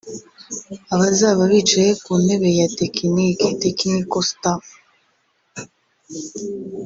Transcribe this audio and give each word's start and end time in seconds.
Abazaba 0.93 1.41
bicaye 1.51 1.91
ku 2.03 2.11
ntebe 2.23 2.49
ya 2.59 2.67
tekinike 2.77 3.47
(Technical 3.61 4.23
Staff) 4.31 4.65